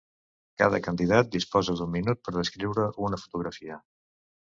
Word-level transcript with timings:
Cada 0.59 0.77
candidat 0.85 1.29
disposa 1.35 1.75
d'un 1.81 1.91
minut 1.97 2.21
per 2.29 2.33
descriure 2.37 2.87
una 3.09 3.21
fotografia. 3.25 3.79